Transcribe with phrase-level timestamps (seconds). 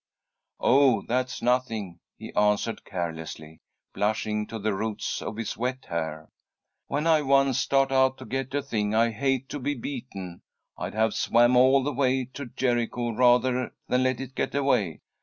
[0.59, 3.61] "Oh, that's nothing," he answered, carelessly,
[3.93, 6.27] blushing to the roots of his wet hair.
[6.87, 10.41] "When I once start out to get a thing, I hate to be beaten.
[10.75, 15.01] I'd have swam all the way to Jericho rather than let it get away.